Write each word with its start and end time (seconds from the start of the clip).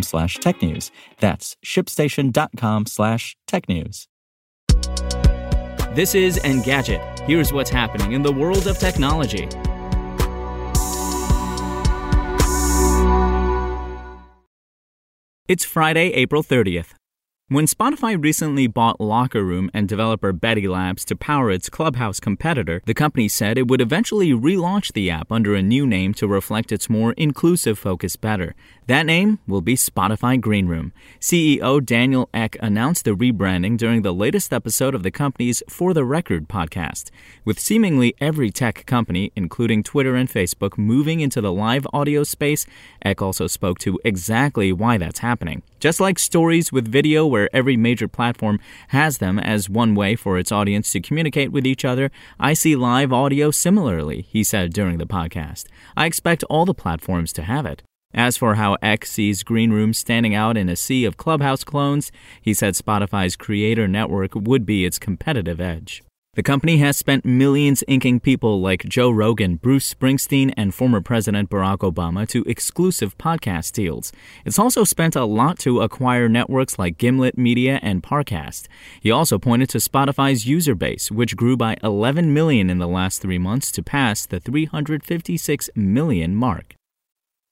slash 0.00 0.36
tech 0.36 0.62
news. 0.62 0.90
That's 1.20 1.56
shipstation.com 1.62 2.86
slash 2.86 3.36
tech 3.46 3.68
news. 3.68 4.08
This 5.94 6.14
is 6.14 6.38
Engadget. 6.38 7.20
Here's 7.26 7.52
what's 7.52 7.68
happening 7.68 8.12
in 8.12 8.22
the 8.22 8.32
world 8.32 8.66
of 8.66 8.78
technology. 8.78 9.46
It's 15.48 15.66
Friday, 15.66 16.12
April 16.14 16.42
30th. 16.42 16.94
When 17.48 17.66
Spotify 17.66 18.16
recently 18.18 18.66
bought 18.66 18.98
Locker 18.98 19.44
Room 19.44 19.70
and 19.74 19.86
developer 19.86 20.32
Betty 20.32 20.66
Labs 20.66 21.04
to 21.04 21.14
power 21.14 21.50
its 21.50 21.68
Clubhouse 21.68 22.18
competitor, 22.18 22.80
the 22.86 22.94
company 22.94 23.28
said 23.28 23.58
it 23.58 23.68
would 23.68 23.82
eventually 23.82 24.30
relaunch 24.30 24.94
the 24.94 25.10
app 25.10 25.30
under 25.30 25.54
a 25.54 25.60
new 25.60 25.86
name 25.86 26.14
to 26.14 26.26
reflect 26.26 26.72
its 26.72 26.88
more 26.88 27.12
inclusive 27.18 27.78
focus 27.78 28.16
better. 28.16 28.54
That 28.88 29.06
name 29.06 29.38
will 29.46 29.60
be 29.60 29.76
Spotify 29.76 30.40
Greenroom. 30.40 30.92
CEO 31.20 31.84
Daniel 31.84 32.28
Ek 32.34 32.56
announced 32.58 33.04
the 33.04 33.12
rebranding 33.12 33.78
during 33.78 34.02
the 34.02 34.12
latest 34.12 34.52
episode 34.52 34.92
of 34.92 35.04
the 35.04 35.12
company's 35.12 35.62
For 35.68 35.94
the 35.94 36.04
Record 36.04 36.48
podcast. 36.48 37.12
With 37.44 37.60
seemingly 37.60 38.16
every 38.20 38.50
tech 38.50 38.84
company, 38.84 39.30
including 39.36 39.84
Twitter 39.84 40.16
and 40.16 40.28
Facebook, 40.28 40.76
moving 40.76 41.20
into 41.20 41.40
the 41.40 41.52
live 41.52 41.86
audio 41.92 42.24
space, 42.24 42.66
Ek 43.04 43.22
also 43.22 43.46
spoke 43.46 43.78
to 43.78 44.00
exactly 44.04 44.72
why 44.72 44.98
that's 44.98 45.20
happening. 45.20 45.62
Just 45.78 46.00
like 46.00 46.18
stories 46.18 46.72
with 46.72 46.90
video 46.90 47.24
where 47.24 47.48
every 47.54 47.76
major 47.76 48.08
platform 48.08 48.58
has 48.88 49.18
them 49.18 49.38
as 49.38 49.70
one 49.70 49.94
way 49.94 50.16
for 50.16 50.38
its 50.38 50.50
audience 50.50 50.90
to 50.90 51.00
communicate 51.00 51.52
with 51.52 51.68
each 51.68 51.84
other, 51.84 52.10
I 52.40 52.54
see 52.54 52.74
live 52.74 53.12
audio 53.12 53.52
similarly, 53.52 54.22
he 54.22 54.42
said 54.42 54.72
during 54.72 54.98
the 54.98 55.06
podcast. 55.06 55.66
I 55.96 56.06
expect 56.06 56.42
all 56.50 56.64
the 56.64 56.74
platforms 56.74 57.32
to 57.34 57.42
have 57.42 57.64
it. 57.64 57.84
As 58.14 58.36
for 58.36 58.56
how 58.56 58.76
Ek 58.82 59.06
sees 59.06 59.42
Greenroom 59.42 59.94
standing 59.94 60.34
out 60.34 60.56
in 60.56 60.68
a 60.68 60.76
sea 60.76 61.04
of 61.04 61.16
Clubhouse 61.16 61.64
clones, 61.64 62.12
he 62.40 62.52
said 62.52 62.74
Spotify's 62.74 63.36
creator 63.36 63.88
network 63.88 64.34
would 64.34 64.66
be 64.66 64.84
its 64.84 64.98
competitive 64.98 65.60
edge. 65.60 66.02
The 66.34 66.42
company 66.42 66.78
has 66.78 66.96
spent 66.96 67.26
millions 67.26 67.84
inking 67.86 68.20
people 68.20 68.58
like 68.58 68.86
Joe 68.86 69.10
Rogan, 69.10 69.56
Bruce 69.56 69.92
Springsteen, 69.92 70.54
and 70.56 70.74
former 70.74 71.02
President 71.02 71.50
Barack 71.50 71.80
Obama 71.80 72.26
to 72.28 72.42
exclusive 72.46 73.18
podcast 73.18 73.72
deals. 73.72 74.12
It's 74.46 74.58
also 74.58 74.82
spent 74.84 75.14
a 75.14 75.26
lot 75.26 75.58
to 75.58 75.82
acquire 75.82 76.30
networks 76.30 76.78
like 76.78 76.96
Gimlet 76.96 77.36
Media 77.36 77.80
and 77.82 78.02
Parcast. 78.02 78.66
He 78.98 79.10
also 79.10 79.38
pointed 79.38 79.68
to 79.70 79.78
Spotify's 79.78 80.46
user 80.46 80.74
base, 80.74 81.10
which 81.10 81.36
grew 81.36 81.54
by 81.54 81.76
11 81.82 82.32
million 82.32 82.70
in 82.70 82.78
the 82.78 82.88
last 82.88 83.20
three 83.20 83.38
months 83.38 83.70
to 83.72 83.82
pass 83.82 84.24
the 84.24 84.40
356 84.40 85.68
million 85.76 86.34
mark. 86.34 86.76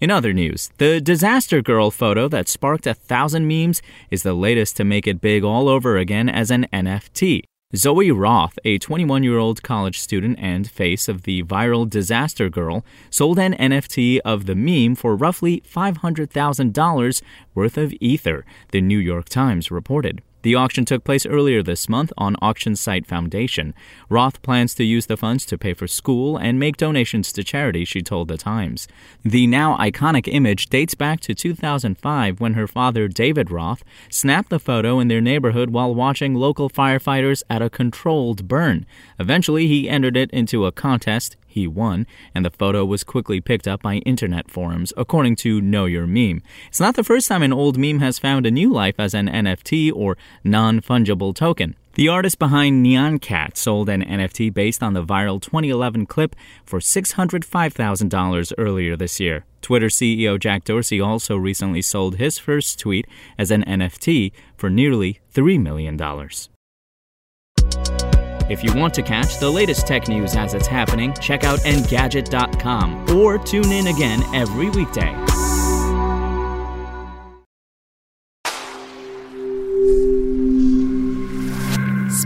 In 0.00 0.12
other 0.12 0.32
news, 0.32 0.70
the 0.78 1.00
Disaster 1.00 1.60
Girl 1.60 1.90
photo 1.90 2.28
that 2.28 2.46
sparked 2.46 2.86
a 2.86 2.94
thousand 2.94 3.48
memes 3.48 3.82
is 4.12 4.22
the 4.22 4.32
latest 4.32 4.76
to 4.76 4.84
make 4.84 5.08
it 5.08 5.20
big 5.20 5.42
all 5.42 5.68
over 5.68 5.96
again 5.96 6.28
as 6.28 6.52
an 6.52 6.68
NFT. 6.72 7.42
Zoe 7.74 8.12
Roth, 8.12 8.60
a 8.64 8.78
21 8.78 9.24
year 9.24 9.38
old 9.38 9.64
college 9.64 9.98
student 9.98 10.38
and 10.38 10.70
face 10.70 11.08
of 11.08 11.22
the 11.22 11.42
viral 11.42 11.90
Disaster 11.90 12.48
Girl, 12.48 12.84
sold 13.10 13.40
an 13.40 13.54
NFT 13.54 14.20
of 14.24 14.46
the 14.46 14.54
meme 14.54 14.94
for 14.94 15.16
roughly 15.16 15.64
$500,000 15.68 17.22
worth 17.56 17.76
of 17.76 17.92
Ether, 18.00 18.46
the 18.70 18.80
New 18.80 18.98
York 18.98 19.28
Times 19.28 19.72
reported. 19.72 20.22
The 20.42 20.54
auction 20.54 20.84
took 20.84 21.02
place 21.02 21.26
earlier 21.26 21.62
this 21.62 21.88
month 21.88 22.12
on 22.16 22.36
Auction 22.40 22.76
Site 22.76 23.06
Foundation. 23.06 23.74
Roth 24.08 24.40
plans 24.40 24.72
to 24.76 24.84
use 24.84 25.06
the 25.06 25.16
funds 25.16 25.44
to 25.46 25.58
pay 25.58 25.74
for 25.74 25.88
school 25.88 26.36
and 26.36 26.60
make 26.60 26.76
donations 26.76 27.32
to 27.32 27.42
charity, 27.42 27.84
she 27.84 28.02
told 28.02 28.28
The 28.28 28.36
Times. 28.36 28.86
The 29.24 29.48
now 29.48 29.76
iconic 29.76 30.32
image 30.32 30.66
dates 30.66 30.94
back 30.94 31.18
to 31.20 31.34
2005 31.34 32.40
when 32.40 32.54
her 32.54 32.68
father, 32.68 33.08
David 33.08 33.50
Roth, 33.50 33.82
snapped 34.10 34.50
the 34.50 34.60
photo 34.60 35.00
in 35.00 35.08
their 35.08 35.20
neighborhood 35.20 35.70
while 35.70 35.92
watching 35.92 36.34
local 36.34 36.70
firefighters 36.70 37.42
at 37.50 37.62
a 37.62 37.70
controlled 37.70 38.46
burn. 38.46 38.86
Eventually, 39.18 39.66
he 39.66 39.88
entered 39.88 40.16
it 40.16 40.30
into 40.30 40.66
a 40.66 40.72
contest 40.72 41.36
he 41.48 41.66
won, 41.66 42.06
and 42.34 42.44
the 42.44 42.50
photo 42.50 42.84
was 42.84 43.02
quickly 43.02 43.40
picked 43.40 43.66
up 43.66 43.82
by 43.82 43.96
internet 43.96 44.50
forums, 44.50 44.92
according 44.96 45.34
to 45.36 45.60
Know 45.60 45.86
Your 45.86 46.06
Meme. 46.06 46.42
It's 46.68 46.78
not 46.78 46.94
the 46.94 47.02
first 47.02 47.26
time 47.26 47.42
an 47.42 47.52
old 47.52 47.76
meme 47.76 47.98
has 48.00 48.18
found 48.18 48.46
a 48.46 48.50
new 48.50 48.72
life 48.72 48.94
as 48.98 49.14
an 49.14 49.26
NFT 49.26 49.90
or 49.92 50.16
non 50.44 50.80
fungible 50.80 51.34
token. 51.34 51.76
The 51.94 52.08
artist 52.08 52.38
behind 52.38 52.86
Nyan 52.86 53.20
Cat 53.20 53.56
sold 53.56 53.88
an 53.88 54.04
NFT 54.04 54.54
based 54.54 54.84
on 54.84 54.92
the 54.92 55.02
viral 55.02 55.42
2011 55.42 56.06
clip 56.06 56.36
for 56.64 56.78
$605,000 56.78 58.52
earlier 58.56 58.96
this 58.96 59.18
year. 59.18 59.44
Twitter 59.62 59.88
CEO 59.88 60.38
Jack 60.38 60.62
Dorsey 60.64 61.00
also 61.00 61.36
recently 61.36 61.82
sold 61.82 62.16
his 62.16 62.38
first 62.38 62.78
tweet 62.78 63.06
as 63.36 63.50
an 63.50 63.64
NFT 63.64 64.30
for 64.56 64.70
nearly 64.70 65.18
$3 65.34 65.60
million. 65.60 65.98
If 68.48 68.64
you 68.64 68.72
want 68.74 68.94
to 68.94 69.02
catch 69.02 69.38
the 69.38 69.50
latest 69.50 69.86
tech 69.86 70.08
news 70.08 70.34
as 70.36 70.54
it's 70.54 70.68
happening, 70.68 71.12
check 71.14 71.44
out 71.44 71.58
Engadget.com 71.60 73.10
or 73.10 73.38
tune 73.38 73.72
in 73.72 73.88
again 73.88 74.22
every 74.34 74.70
weekday. 74.70 75.27